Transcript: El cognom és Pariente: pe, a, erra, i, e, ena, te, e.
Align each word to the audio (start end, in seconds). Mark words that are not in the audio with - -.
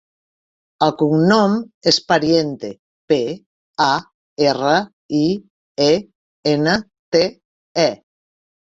El 0.85 0.93
cognom 1.01 1.53
és 1.91 1.99
Pariente: 2.13 2.73
pe, 3.13 3.19
a, 3.91 3.93
erra, 4.49 4.75
i, 5.21 5.23
e, 5.89 5.93
ena, 6.59 6.79
te, 7.19 7.27
e. 7.89 7.91